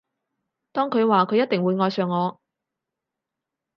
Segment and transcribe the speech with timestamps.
[0.71, 2.41] 當佢話佢一定會愛上我